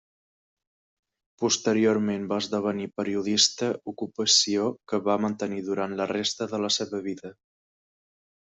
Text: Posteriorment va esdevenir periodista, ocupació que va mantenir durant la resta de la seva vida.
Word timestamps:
Posteriorment 1.43 2.25
va 2.31 2.39
esdevenir 2.45 2.87
periodista, 3.01 3.69
ocupació 3.93 4.67
que 4.93 5.01
va 5.11 5.19
mantenir 5.27 5.63
durant 5.71 5.97
la 6.01 6.09
resta 6.17 6.53
de 6.55 6.63
la 6.67 6.73
seva 6.81 7.07
vida. 7.11 7.37